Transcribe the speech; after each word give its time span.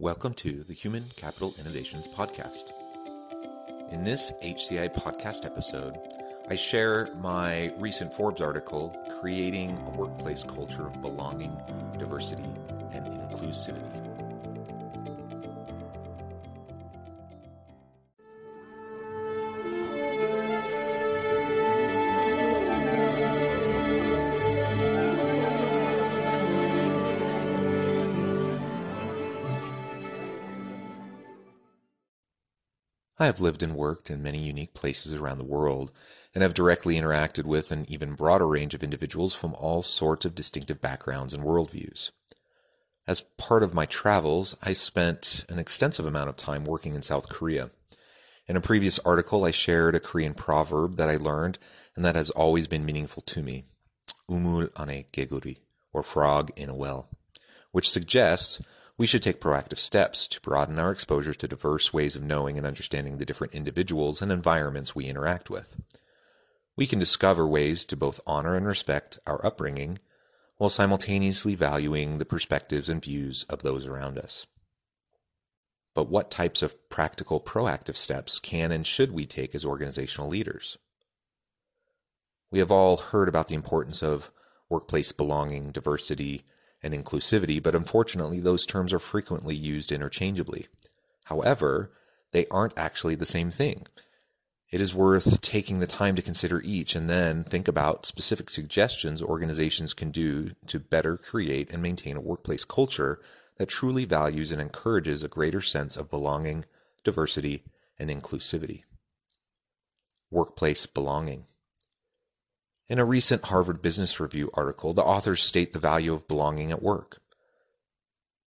Welcome 0.00 0.32
to 0.36 0.64
the 0.64 0.72
Human 0.72 1.10
Capital 1.16 1.54
Innovations 1.58 2.08
Podcast. 2.08 2.72
In 3.90 4.02
this 4.02 4.32
HCI 4.42 4.94
podcast 4.94 5.44
episode, 5.44 5.94
I 6.48 6.54
share 6.56 7.14
my 7.16 7.70
recent 7.76 8.14
Forbes 8.14 8.40
article, 8.40 8.96
Creating 9.20 9.76
a 9.86 9.90
Workplace 9.90 10.42
Culture 10.42 10.86
of 10.86 11.02
Belonging, 11.02 11.54
Diversity, 11.98 12.48
and 12.94 13.06
Inclusivity. 13.06 13.99
I 33.20 33.26
have 33.26 33.38
lived 33.38 33.62
and 33.62 33.76
worked 33.76 34.08
in 34.08 34.22
many 34.22 34.38
unique 34.38 34.72
places 34.72 35.12
around 35.12 35.36
the 35.36 35.44
world 35.44 35.92
and 36.34 36.40
have 36.40 36.54
directly 36.54 36.94
interacted 36.94 37.44
with 37.44 37.70
an 37.70 37.84
even 37.86 38.14
broader 38.14 38.48
range 38.48 38.72
of 38.72 38.82
individuals 38.82 39.34
from 39.34 39.52
all 39.52 39.82
sorts 39.82 40.24
of 40.24 40.34
distinctive 40.34 40.80
backgrounds 40.80 41.34
and 41.34 41.44
worldviews. 41.44 42.12
As 43.06 43.20
part 43.36 43.62
of 43.62 43.74
my 43.74 43.84
travels, 43.84 44.56
I 44.62 44.72
spent 44.72 45.44
an 45.50 45.58
extensive 45.58 46.06
amount 46.06 46.30
of 46.30 46.38
time 46.38 46.64
working 46.64 46.94
in 46.94 47.02
South 47.02 47.28
Korea. 47.28 47.68
In 48.48 48.56
a 48.56 48.60
previous 48.62 48.98
article, 49.00 49.44
I 49.44 49.50
shared 49.50 49.94
a 49.94 50.00
Korean 50.00 50.32
proverb 50.32 50.96
that 50.96 51.10
I 51.10 51.16
learned 51.16 51.58
and 51.94 52.02
that 52.06 52.16
has 52.16 52.30
always 52.30 52.68
been 52.68 52.86
meaningful 52.86 53.22
to 53.24 53.42
me. 53.42 53.64
Umul 54.30 54.70
ane 54.80 55.04
geguri, 55.12 55.58
or 55.92 56.02
frog 56.02 56.52
in 56.56 56.70
a 56.70 56.74
well, 56.74 57.10
which 57.70 57.90
suggests 57.90 58.62
we 59.00 59.06
should 59.06 59.22
take 59.22 59.40
proactive 59.40 59.78
steps 59.78 60.28
to 60.28 60.42
broaden 60.42 60.78
our 60.78 60.92
exposure 60.92 61.32
to 61.32 61.48
diverse 61.48 61.90
ways 61.90 62.14
of 62.14 62.22
knowing 62.22 62.58
and 62.58 62.66
understanding 62.66 63.16
the 63.16 63.24
different 63.24 63.54
individuals 63.54 64.20
and 64.20 64.30
environments 64.30 64.94
we 64.94 65.06
interact 65.06 65.48
with. 65.48 65.80
We 66.76 66.86
can 66.86 66.98
discover 66.98 67.46
ways 67.46 67.86
to 67.86 67.96
both 67.96 68.20
honor 68.26 68.54
and 68.56 68.66
respect 68.66 69.18
our 69.26 69.42
upbringing 69.42 70.00
while 70.58 70.68
simultaneously 70.68 71.54
valuing 71.54 72.18
the 72.18 72.26
perspectives 72.26 72.90
and 72.90 73.02
views 73.02 73.44
of 73.44 73.62
those 73.62 73.86
around 73.86 74.18
us. 74.18 74.46
But 75.94 76.10
what 76.10 76.30
types 76.30 76.60
of 76.60 76.90
practical 76.90 77.40
proactive 77.40 77.96
steps 77.96 78.38
can 78.38 78.70
and 78.70 78.86
should 78.86 79.12
we 79.12 79.24
take 79.24 79.54
as 79.54 79.64
organizational 79.64 80.28
leaders? 80.28 80.76
We 82.50 82.58
have 82.58 82.70
all 82.70 82.98
heard 82.98 83.30
about 83.30 83.48
the 83.48 83.54
importance 83.54 84.02
of 84.02 84.30
workplace 84.68 85.10
belonging, 85.10 85.72
diversity, 85.72 86.44
and 86.82 86.94
inclusivity, 86.94 87.62
but 87.62 87.74
unfortunately, 87.74 88.40
those 88.40 88.66
terms 88.66 88.92
are 88.92 88.98
frequently 88.98 89.54
used 89.54 89.92
interchangeably. 89.92 90.68
However, 91.24 91.92
they 92.32 92.46
aren't 92.46 92.78
actually 92.78 93.14
the 93.14 93.26
same 93.26 93.50
thing. 93.50 93.86
It 94.70 94.80
is 94.80 94.94
worth 94.94 95.40
taking 95.40 95.80
the 95.80 95.86
time 95.86 96.14
to 96.14 96.22
consider 96.22 96.62
each 96.62 96.94
and 96.94 97.10
then 97.10 97.42
think 97.42 97.66
about 97.66 98.06
specific 98.06 98.50
suggestions 98.50 99.20
organizations 99.20 99.92
can 99.92 100.12
do 100.12 100.52
to 100.68 100.78
better 100.78 101.16
create 101.16 101.72
and 101.72 101.82
maintain 101.82 102.16
a 102.16 102.20
workplace 102.20 102.64
culture 102.64 103.20
that 103.58 103.68
truly 103.68 104.04
values 104.04 104.52
and 104.52 104.60
encourages 104.60 105.22
a 105.22 105.28
greater 105.28 105.60
sense 105.60 105.96
of 105.96 106.08
belonging, 106.08 106.64
diversity, 107.02 107.64
and 107.98 108.10
inclusivity. 108.10 108.84
Workplace 110.30 110.86
belonging. 110.86 111.46
In 112.90 112.98
a 112.98 113.04
recent 113.04 113.44
Harvard 113.44 113.80
Business 113.82 114.18
Review 114.18 114.50
article, 114.54 114.92
the 114.92 115.04
authors 115.04 115.44
state 115.44 115.72
the 115.72 115.78
value 115.78 116.12
of 116.12 116.26
belonging 116.26 116.72
at 116.72 116.82
work. 116.82 117.22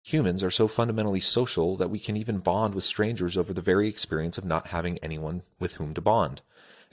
Humans 0.03 0.43
are 0.43 0.51
so 0.51 0.67
fundamentally 0.67 1.21
social 1.21 1.77
that 1.77 1.89
we 1.89 1.97
can 1.97 2.17
even 2.17 2.39
bond 2.39 2.75
with 2.75 2.83
strangers 2.83 3.37
over 3.37 3.53
the 3.53 3.61
very 3.61 3.87
experience 3.87 4.37
of 4.37 4.43
not 4.43 4.67
having 4.67 4.99
anyone 5.01 5.43
with 5.61 5.75
whom 5.75 5.93
to 5.93 6.01
bond. 6.01 6.41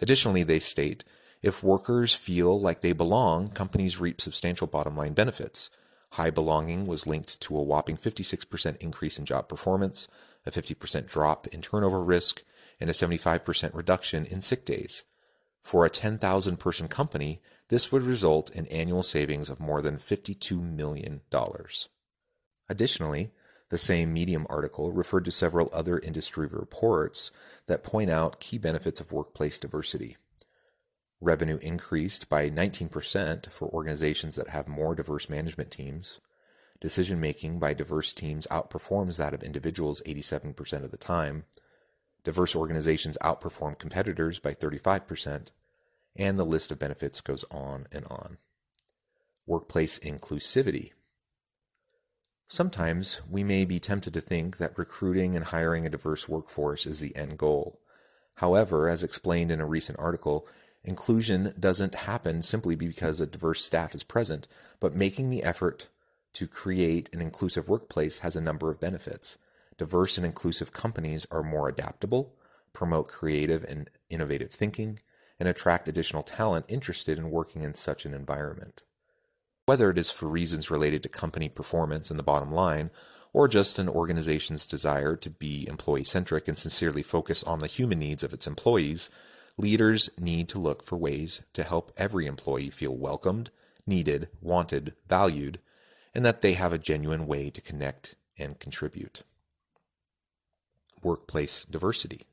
Additionally, 0.00 0.44
they 0.44 0.60
state, 0.60 1.03
if 1.43 1.60
workers 1.60 2.15
feel 2.15 2.60
like 2.60 2.83
they 2.83 2.93
belong, 2.93 3.49
companies 3.49 3.99
reap 3.99 4.21
substantial 4.21 4.69
bottom 4.69 4.97
line 4.97 5.12
benefits. 5.12 5.71
High 6.10 6.31
belonging 6.31 6.87
was 6.87 7.09
linked 7.09 7.41
to 7.41 7.56
a 7.56 7.62
whopping 7.65 7.97
56% 7.97 8.77
increase 8.77 9.19
in 9.19 9.25
job 9.25 9.49
performance, 9.49 10.06
a 10.47 10.53
50% 10.53 11.09
drop 11.09 11.49
in 11.49 11.62
turnover 11.62 12.00
risk, 12.00 12.44
and 12.78 12.89
a 12.89 12.93
75% 12.93 13.75
reduction 13.75 14.25
in 14.25 14.41
sick 14.41 14.65
days. 14.65 15.03
For 15.62 15.84
a 15.84 15.91
10,000 15.91 16.56
person 16.59 16.88
company, 16.88 17.41
this 17.69 17.93
would 17.93 18.03
result 18.03 18.50
in 18.50 18.66
annual 18.66 19.03
savings 19.03 19.48
of 19.48 19.60
more 19.60 19.81
than 19.81 19.98
$52 19.98 20.60
million. 20.60 21.21
Additionally, 22.69 23.31
the 23.69 23.78
same 23.78 24.12
Medium 24.12 24.47
article 24.50 24.91
referred 24.91 25.25
to 25.25 25.31
several 25.31 25.71
other 25.72 25.98
industry 26.00 26.47
reports 26.48 27.31
that 27.66 27.84
point 27.84 28.10
out 28.10 28.41
key 28.41 28.59
benefits 28.59 29.00
of 29.00 29.12
workplace 29.12 29.59
diversity. 29.60 30.16
Revenue 31.21 31.59
increased 31.62 32.28
by 32.28 32.50
19% 32.50 33.50
for 33.50 33.69
organizations 33.69 34.34
that 34.37 34.48
have 34.48 34.66
more 34.66 34.94
diverse 34.94 35.28
management 35.28 35.71
teams. 35.71 36.21
Decision 36.81 37.21
making 37.21 37.59
by 37.59 37.75
diverse 37.75 38.12
teams 38.12 38.47
outperforms 38.50 39.19
that 39.19 39.34
of 39.34 39.42
individuals 39.42 40.03
87% 40.06 40.82
of 40.82 40.91
the 40.91 40.97
time. 40.97 41.44
Diverse 42.23 42.55
organizations 42.55 43.17
outperform 43.23 43.79
competitors 43.79 44.39
by 44.39 44.53
35%, 44.53 45.49
and 46.17 46.39
the 46.39 46.45
list 46.45 46.71
of 46.71 46.79
benefits 46.79 47.21
goes 47.21 47.45
on 47.51 47.87
and 47.91 48.05
on. 48.07 48.39
Workplace 49.47 49.99
inclusivity. 50.01 50.93
Sometimes 52.47 53.23
we 53.31 53.45
may 53.45 53.65
be 53.65 53.79
tempted 53.79 54.13
to 54.15 54.21
think 54.21 54.59
that 54.59 54.77
recruiting 54.77 55.37
and 55.37 55.47
hiring 55.47 55.87
a 55.87 55.91
diverse 55.91 56.29
workforce 56.29 56.85
is 56.85 57.01
the 57.01 57.15
end 57.17 57.39
goal. 57.39 57.81
However, 58.37 58.89
as 58.89 59.05
explained 59.05 59.51
in 59.51 59.61
a 59.61 59.67
recent 59.67 59.99
article, 59.99 60.47
inclusion 60.83 61.55
doesn't 61.59 61.95
happen 61.95 62.43
simply 62.43 62.75
because 62.75 63.21
a 63.21 63.27
diverse 63.27 63.65
staff 63.65 63.95
is 63.95 64.03
present, 64.03 64.49
but 64.79 64.95
making 64.95 65.31
the 65.31 65.43
effort 65.43 65.89
to 66.35 66.47
create 66.47 67.09
an 67.13 67.21
inclusive 67.21 67.69
workplace 67.69 68.19
has 68.19 68.37
a 68.37 68.41
number 68.41 68.71
of 68.71 68.81
benefits 68.81 69.39
diverse 69.81 70.19
and 70.19 70.27
inclusive 70.27 70.75
companies 70.75 71.27
are 71.31 71.43
more 71.43 71.67
adaptable, 71.67 72.35
promote 72.75 73.09
creative 73.09 73.65
and 73.65 73.89
innovative 74.11 74.51
thinking, 74.51 74.99
and 75.39 75.49
attract 75.49 75.89
additional 75.89 76.23
talent 76.23 76.67
interested 76.69 77.17
in 77.17 77.31
working 77.31 77.63
in 77.63 77.73
such 77.73 78.05
an 78.05 78.13
environment. 78.13 78.83
Whether 79.65 79.89
it 79.89 79.97
is 79.97 80.11
for 80.11 80.27
reasons 80.27 80.71
related 80.71 81.03
to 81.03 81.09
company 81.09 81.49
performance 81.49 82.11
and 82.11 82.19
the 82.19 82.23
bottom 82.23 82.53
line, 82.53 82.91
or 83.33 83.49
just 83.49 83.79
an 83.79 83.89
organization's 83.89 84.67
desire 84.67 85.17
to 85.17 85.31
be 85.31 85.67
employee 85.67 86.05
centric 86.05 86.47
and 86.47 86.59
sincerely 86.59 87.03
focus 87.03 87.43
on 87.45 87.61
the 87.61 87.67
human 87.67 88.01
needs 88.01 88.23
of 88.23 88.35
its 88.35 88.47
employees, 88.47 89.09
leaders 89.57 90.11
need 90.19 90.51
to 90.51 90.59
look 90.59 90.85
for 90.85 90.99
ways 90.99 91.41
to 91.55 91.65
help 91.65 91.91
every 91.97 92.27
employee 92.27 92.69
feel 92.69 92.95
welcomed, 92.95 93.51
needed, 93.87 94.29
wanted, 94.43 94.93
valued, 95.09 95.59
and 96.15 96.23
that 96.23 96.43
they 96.43 96.53
have 96.53 96.75
a 96.75 96.79
genuine 96.79 97.27
way 97.27 97.49
to 97.49 97.63
connect 97.63 98.15
and 98.37 98.61
contribute 98.61 99.23
workplace 101.03 101.65
diversity. 101.65 102.27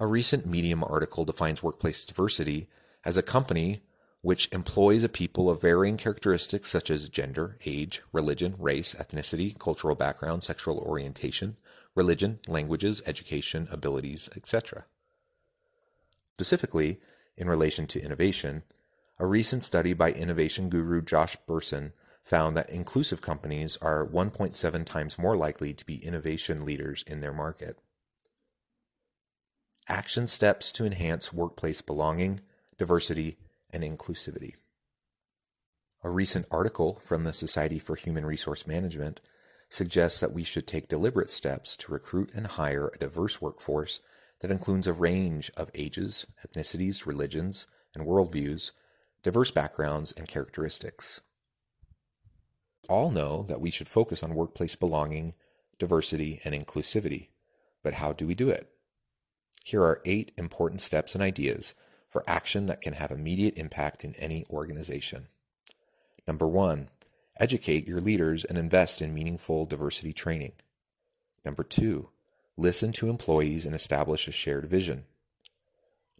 A 0.00 0.06
recent 0.06 0.46
Medium 0.46 0.82
article 0.82 1.24
defines 1.24 1.62
workplace 1.62 2.04
diversity 2.04 2.68
as 3.04 3.16
a 3.16 3.22
company 3.22 3.82
which 4.22 4.48
employs 4.52 5.04
a 5.04 5.08
people 5.08 5.50
of 5.50 5.60
varying 5.60 5.98
characteristics 5.98 6.70
such 6.70 6.90
as 6.90 7.10
gender, 7.10 7.58
age, 7.66 8.00
religion, 8.10 8.54
race, 8.58 8.94
ethnicity, 8.94 9.56
cultural 9.58 9.94
background, 9.94 10.42
sexual 10.42 10.78
orientation, 10.78 11.56
religion, 11.94 12.38
languages, 12.48 13.02
education, 13.06 13.68
abilities, 13.70 14.30
etc. 14.34 14.86
Specifically, 16.32 17.00
in 17.36 17.48
relation 17.48 17.86
to 17.86 18.02
innovation, 18.02 18.62
a 19.18 19.26
recent 19.26 19.62
study 19.62 19.92
by 19.92 20.10
innovation 20.10 20.68
guru 20.68 21.02
Josh 21.02 21.36
Bersin 21.46 21.92
found 22.24 22.56
that 22.56 22.70
inclusive 22.70 23.20
companies 23.20 23.76
are 23.82 24.06
1.7 24.06 24.84
times 24.84 25.18
more 25.18 25.36
likely 25.36 25.74
to 25.74 25.84
be 25.84 26.04
innovation 26.04 26.64
leaders 26.64 27.04
in 27.06 27.20
their 27.20 27.32
market. 27.32 27.78
Action 29.88 30.26
steps 30.26 30.72
to 30.72 30.86
enhance 30.86 31.32
workplace 31.32 31.82
belonging, 31.82 32.40
diversity, 32.78 33.36
and 33.70 33.82
inclusivity. 33.82 34.54
A 36.02 36.10
recent 36.10 36.46
article 36.50 37.00
from 37.04 37.24
the 37.24 37.34
Society 37.34 37.78
for 37.78 37.96
Human 37.96 38.24
Resource 38.24 38.66
Management 38.66 39.20
suggests 39.68 40.20
that 40.20 40.32
we 40.32 40.42
should 40.42 40.66
take 40.66 40.88
deliberate 40.88 41.32
steps 41.32 41.76
to 41.76 41.92
recruit 41.92 42.30
and 42.34 42.46
hire 42.46 42.88
a 42.88 42.98
diverse 42.98 43.42
workforce 43.42 44.00
that 44.40 44.50
includes 44.50 44.86
a 44.86 44.92
range 44.92 45.50
of 45.56 45.70
ages, 45.74 46.26
ethnicities, 46.46 47.06
religions, 47.06 47.66
and 47.94 48.06
worldviews, 48.06 48.72
diverse 49.22 49.50
backgrounds, 49.50 50.12
and 50.12 50.28
characteristics. 50.28 51.20
All 52.88 53.10
know 53.10 53.42
that 53.44 53.60
we 53.60 53.70
should 53.70 53.88
focus 53.88 54.22
on 54.22 54.34
workplace 54.34 54.76
belonging, 54.76 55.34
diversity, 55.78 56.40
and 56.44 56.54
inclusivity. 56.54 57.28
But 57.82 57.94
how 57.94 58.12
do 58.12 58.26
we 58.26 58.34
do 58.34 58.50
it? 58.50 58.70
Here 59.64 59.82
are 59.82 60.02
eight 60.04 60.32
important 60.36 60.80
steps 60.80 61.14
and 61.14 61.22
ideas 61.22 61.74
for 62.10 62.22
action 62.26 62.66
that 62.66 62.80
can 62.80 62.92
have 62.94 63.10
immediate 63.10 63.56
impact 63.56 64.04
in 64.04 64.14
any 64.16 64.44
organization. 64.50 65.28
Number 66.28 66.46
one, 66.46 66.90
educate 67.40 67.88
your 67.88 68.00
leaders 68.00 68.44
and 68.44 68.56
invest 68.56 69.02
in 69.02 69.14
meaningful 69.14 69.64
diversity 69.64 70.12
training. 70.12 70.52
Number 71.44 71.64
two, 71.64 72.10
listen 72.56 72.92
to 72.92 73.10
employees 73.10 73.66
and 73.66 73.74
establish 73.74 74.28
a 74.28 74.32
shared 74.32 74.66
vision. 74.66 75.04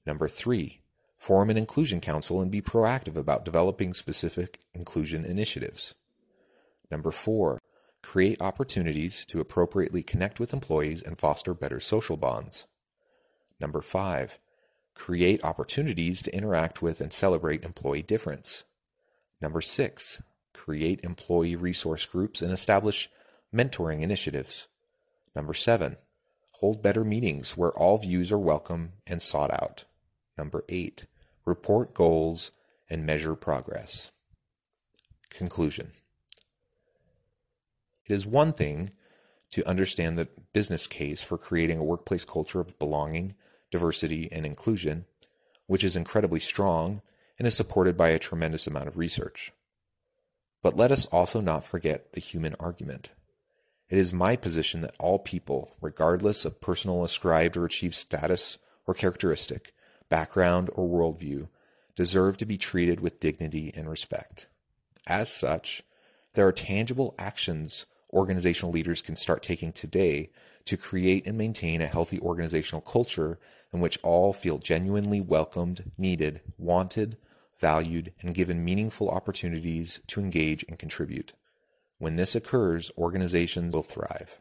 Number 0.06 0.28
three, 0.28 0.81
form 1.16 1.49
an 1.49 1.56
inclusion 1.56 2.00
council 2.00 2.40
and 2.40 2.50
be 2.50 2.61
proactive 2.61 3.16
about 3.16 3.44
developing 3.44 3.94
specific 3.94 4.61
inclusion 4.75 5.25
initiatives. 5.25 5.94
Number 6.91 7.11
four, 7.11 7.61
create 8.03 8.41
opportunities 8.41 9.25
to 9.27 9.41
appropriately 9.41 10.03
connect 10.03 10.39
with 10.39 10.53
employees 10.53 11.03
and 11.03 11.19
foster 11.19 11.55
better 11.55 11.81
social 11.81 12.17
bonds. 12.17 12.67
Number 13.61 13.81
five, 13.81 14.39
create 14.95 15.45
opportunities 15.45 16.23
to 16.23 16.35
interact 16.35 16.83
with 16.83 17.01
and 17.01 17.13
celebrate 17.13 17.65
employee 17.65 18.03
difference. 18.03 18.65
Number 19.41 19.61
six, 19.61 20.23
create 20.53 21.03
employee 21.03 21.57
resource 21.57 22.07
groups 22.07 22.43
and 22.43 22.53
establish 22.53 23.11
mentoring 23.55 24.03
initiatives. 24.03 24.67
Number 25.35 25.55
seven, 25.55 25.97
hold 26.53 26.83
better 26.83 27.05
meetings 27.05 27.57
where 27.57 27.73
all 27.73 27.99
views 27.99 28.31
are 28.31 28.39
welcome 28.39 28.93
and 29.07 29.21
sought 29.21 29.51
out. 29.51 29.85
Number 30.37 30.65
eight, 30.69 31.07
report 31.45 31.95
goals 31.95 32.53
and 32.89 33.05
measure 33.07 33.35
progress. 33.35 34.13
Conclusion 35.31 35.91
It 38.06 38.12
is 38.12 38.27
one 38.27 38.53
thing 38.53 38.91
to 39.51 39.69
understand 39.69 40.19
the 40.19 40.29
business 40.53 40.87
case 40.87 41.23
for 41.23 41.39
creating 41.39 41.79
a 41.79 41.85
workplace 41.85 42.25
culture 42.25 42.61
of 42.61 42.79
belonging, 42.79 43.35
diversity, 43.71 44.29
and 44.31 44.45
inclusion, 44.45 45.06
which 45.67 45.85
is 45.85 45.97
incredibly 45.97 46.41
strong 46.41 47.03
and 47.39 47.47
is 47.47 47.56
supported 47.56 47.97
by 47.97 48.11
a 48.11 48.19
tremendous 48.19 48.67
amount 48.67 48.89
of 48.89 48.99
research. 48.99 49.53
But 50.62 50.77
let 50.77 50.91
us 50.91 51.06
also 51.06 51.41
not 51.41 51.65
forget 51.65 52.12
the 52.12 52.21
human 52.21 52.55
argument. 52.59 53.12
It 53.89 53.99
is 53.99 54.12
my 54.12 54.37
position 54.37 54.81
that 54.81 54.95
all 54.99 55.19
people, 55.19 55.77
regardless 55.81 56.45
of 56.45 56.61
personal 56.61 57.05
ascribed 57.05 57.57
or 57.57 57.65
achieved 57.65 57.95
status 57.95 58.59
or 58.87 58.95
characteristic, 58.95 59.73
background 60.09 60.71
or 60.75 60.89
worldview, 60.89 61.49
deserve 61.95 62.37
to 62.39 62.47
be 62.47 62.57
treated 62.57 63.00
with 63.00 63.21
dignity 63.21 63.73
and 63.75 63.89
respect. 63.89 64.47
As 65.07 65.31
such, 65.33 65.83
there 66.35 66.47
are 66.47 66.53
tangible 66.53 67.15
actions 67.19 67.87
organizational 68.14 68.72
leaders 68.72 69.02
can 69.02 69.16
start 69.16 69.43
taking 69.43 69.72
today 69.72 70.31
to 70.64 70.76
create 70.76 71.26
and 71.26 71.37
maintain 71.37 71.81
a 71.81 71.87
healthy 71.87 72.19
organizational 72.20 72.81
culture 72.81 73.38
in 73.72 73.81
which 73.81 73.99
all 74.02 74.32
feel 74.32 74.58
genuinely 74.58 75.20
welcomed, 75.20 75.90
needed, 75.99 76.40
wanted, 76.56 77.19
valued, 77.61 78.12
and 78.22 78.34
given 78.34 78.64
meaningful 78.64 79.11
opportunities 79.11 80.00
to 80.06 80.20
engage 80.20 80.64
and 80.69 80.78
contribute. 80.78 81.34
When 81.99 82.14
this 82.14 82.34
occurs, 82.34 82.90
organizations 82.96 83.75
will 83.75 83.82
thrive. 83.82 84.40